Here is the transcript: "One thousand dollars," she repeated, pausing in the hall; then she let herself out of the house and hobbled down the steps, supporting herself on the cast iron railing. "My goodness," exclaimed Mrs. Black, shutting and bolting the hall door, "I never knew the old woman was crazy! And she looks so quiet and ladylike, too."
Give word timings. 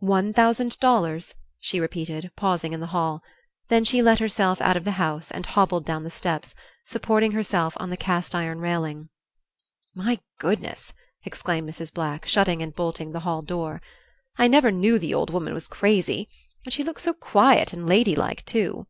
"One 0.00 0.32
thousand 0.32 0.76
dollars," 0.80 1.34
she 1.60 1.78
repeated, 1.78 2.32
pausing 2.34 2.72
in 2.72 2.80
the 2.80 2.88
hall; 2.88 3.22
then 3.68 3.84
she 3.84 4.02
let 4.02 4.18
herself 4.18 4.60
out 4.60 4.76
of 4.76 4.82
the 4.82 4.90
house 4.98 5.30
and 5.30 5.46
hobbled 5.46 5.84
down 5.84 6.02
the 6.02 6.10
steps, 6.10 6.56
supporting 6.84 7.30
herself 7.30 7.76
on 7.78 7.88
the 7.88 7.96
cast 7.96 8.34
iron 8.34 8.58
railing. 8.58 9.08
"My 9.94 10.18
goodness," 10.40 10.92
exclaimed 11.24 11.70
Mrs. 11.70 11.94
Black, 11.94 12.26
shutting 12.26 12.60
and 12.60 12.74
bolting 12.74 13.12
the 13.12 13.20
hall 13.20 13.40
door, 13.40 13.80
"I 14.36 14.48
never 14.48 14.72
knew 14.72 14.98
the 14.98 15.14
old 15.14 15.30
woman 15.30 15.54
was 15.54 15.68
crazy! 15.68 16.28
And 16.64 16.72
she 16.74 16.82
looks 16.82 17.04
so 17.04 17.12
quiet 17.12 17.72
and 17.72 17.86
ladylike, 17.86 18.44
too." 18.46 18.88